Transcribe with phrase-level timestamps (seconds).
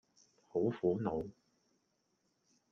[0.47, 1.29] 好苦惱